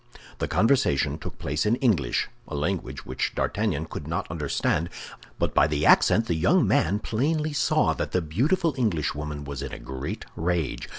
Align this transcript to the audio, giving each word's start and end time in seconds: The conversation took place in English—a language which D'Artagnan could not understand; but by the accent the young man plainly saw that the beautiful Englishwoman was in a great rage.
The 0.39 0.47
conversation 0.47 1.19
took 1.19 1.37
place 1.37 1.63
in 1.63 1.75
English—a 1.75 2.55
language 2.55 3.05
which 3.05 3.35
D'Artagnan 3.35 3.85
could 3.85 4.07
not 4.07 4.31
understand; 4.31 4.89
but 5.37 5.53
by 5.53 5.67
the 5.67 5.85
accent 5.85 6.25
the 6.25 6.33
young 6.33 6.67
man 6.67 6.97
plainly 6.97 7.53
saw 7.53 7.93
that 7.93 8.11
the 8.11 8.19
beautiful 8.23 8.73
Englishwoman 8.79 9.43
was 9.43 9.61
in 9.61 9.71
a 9.71 9.77
great 9.77 10.25
rage. 10.35 10.89